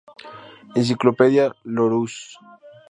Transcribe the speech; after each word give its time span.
Enciclopedia 0.77 1.45
Larousse. 1.75 2.23